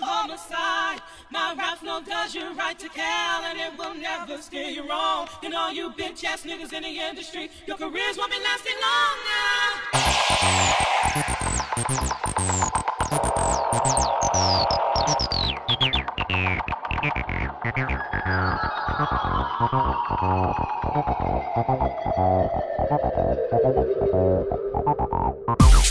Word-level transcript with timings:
homicide. 0.00 1.00
My 1.30 1.54
rap 1.56 1.82
no 1.82 2.00
does 2.02 2.34
you 2.34 2.52
right 2.54 2.78
to 2.78 2.88
Cal, 2.88 3.44
and 3.44 3.58
it 3.58 3.78
will 3.78 3.94
never 3.94 4.38
steer 4.42 4.68
you 4.68 4.88
wrong. 4.88 5.28
And 5.42 5.54
all 5.54 5.72
you 5.72 5.90
bitch 5.90 6.24
ass 6.24 6.42
niggas 6.42 6.72
in 6.72 6.82
the 6.82 6.98
industry, 6.98 7.50
your 7.66 7.76
careers 7.76 8.16
won't 8.16 8.30
be 8.30 8.38
lasting 8.38 8.76
long 8.82 9.16
now. 9.26 10.00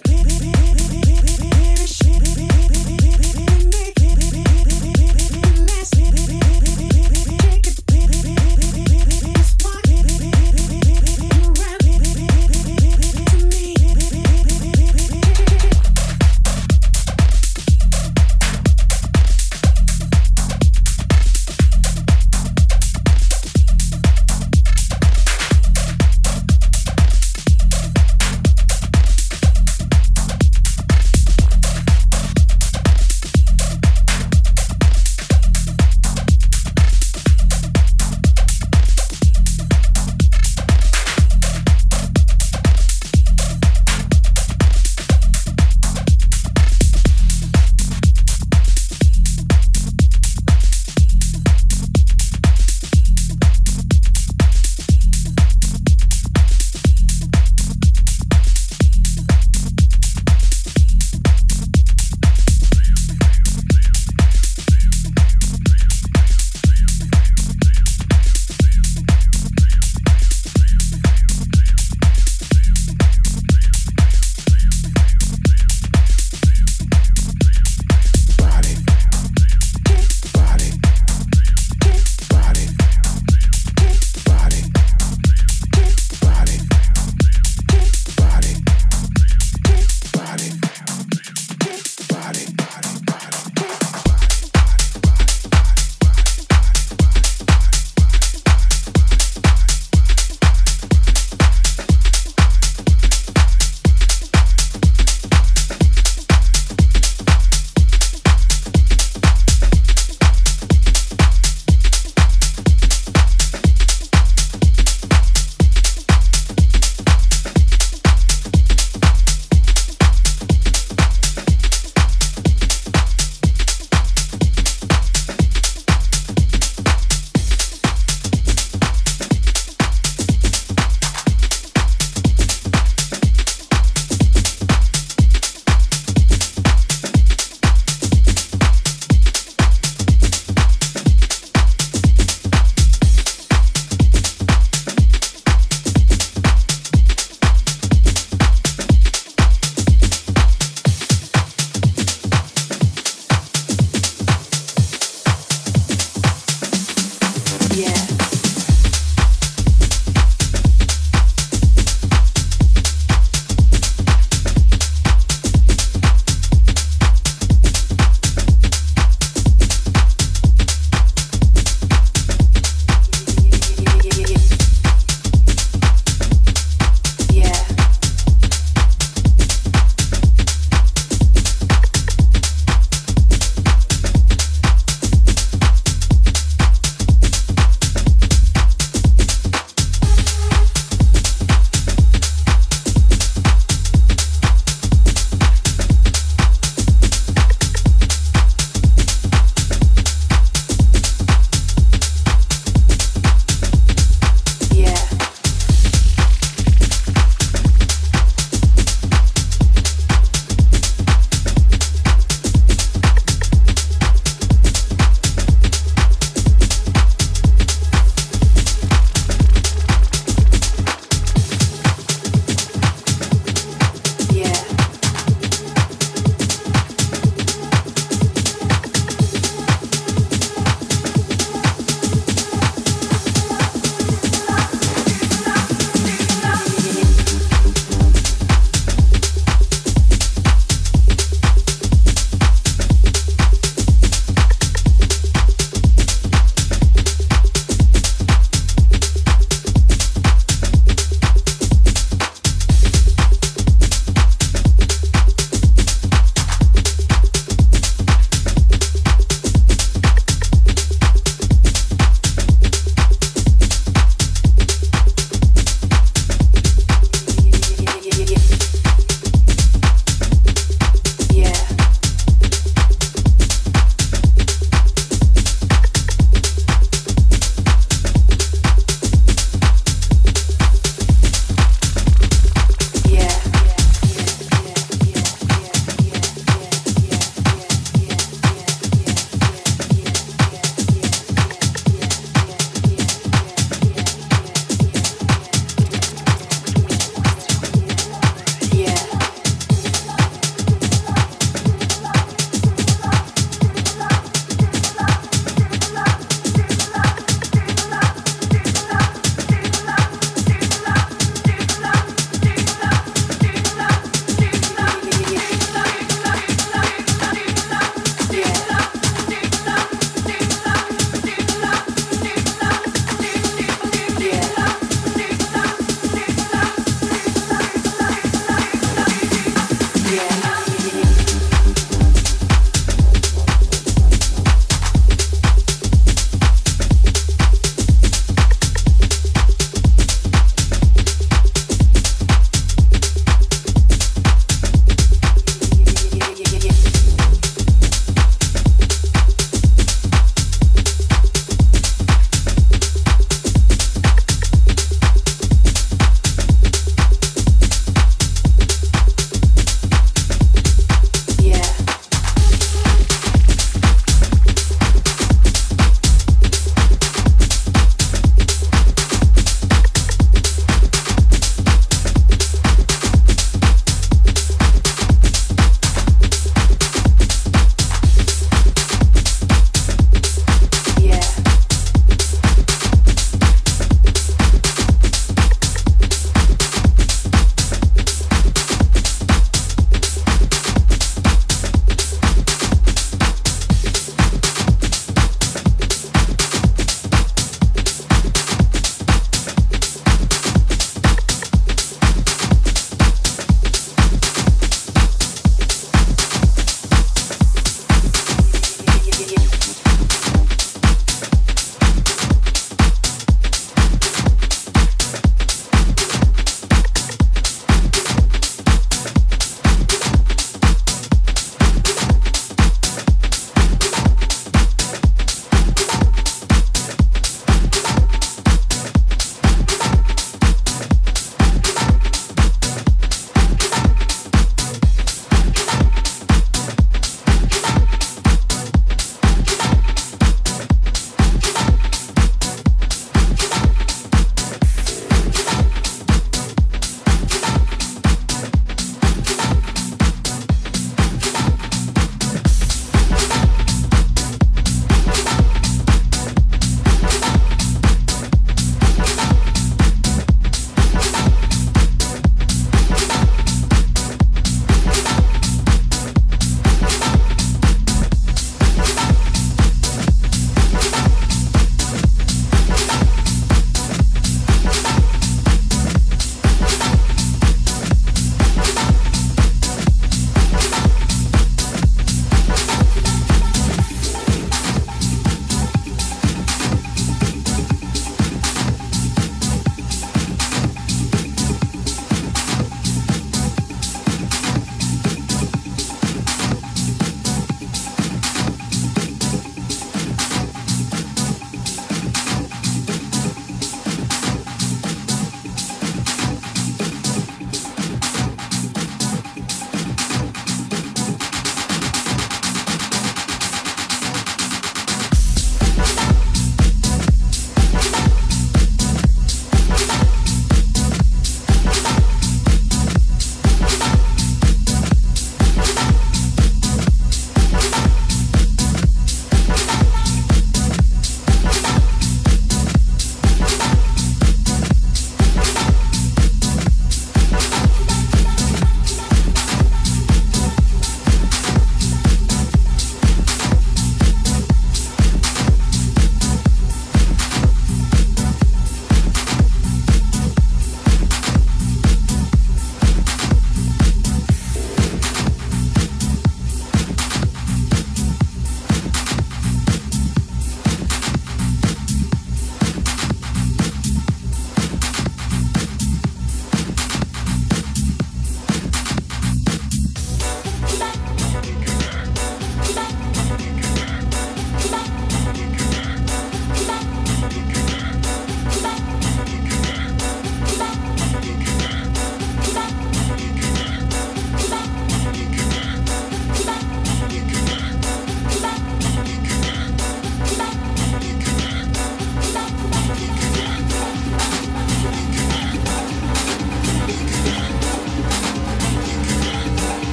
This 0.00 0.31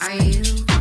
Are 0.00 0.12
you? 0.12 0.73